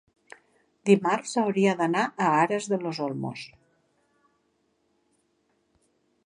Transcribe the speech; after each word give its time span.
Dimarts 0.89 1.33
hauria 1.41 1.75
d'anar 1.81 2.05
a 2.07 2.31
Aras 2.45 2.71
de 2.71 2.79
los 2.85 3.03
Olmos. 3.09 3.45